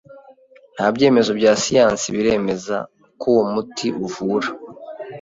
[0.75, 2.77] Nta byemezo bya siyansi biremeza
[3.19, 4.47] ko uwo muti uvura